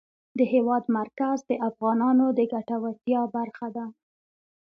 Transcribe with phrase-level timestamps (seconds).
[0.37, 3.85] د هېواد مرکز د افغانانو د ګټورتیا برخه ده.